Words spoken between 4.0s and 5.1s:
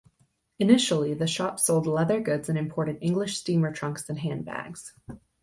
and handbags.